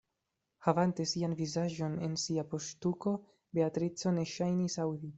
[0.67, 3.17] Havante sian vizaĝon en sia poŝtuko,
[3.59, 5.09] Beatrico ne ŝajnis aŭdi.